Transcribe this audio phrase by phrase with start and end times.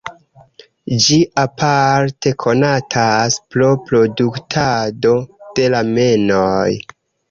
[1.03, 5.17] Ĝi aparte konatas pro produktado
[5.57, 6.69] de ramenoj.